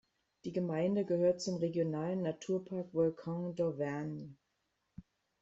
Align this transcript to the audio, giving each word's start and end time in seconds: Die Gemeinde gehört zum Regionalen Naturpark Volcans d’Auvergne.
Die 0.45 0.51
Gemeinde 0.51 1.05
gehört 1.05 1.41
zum 1.43 1.57
Regionalen 1.57 2.23
Naturpark 2.23 2.91
Volcans 2.91 3.55
d’Auvergne. 3.55 4.31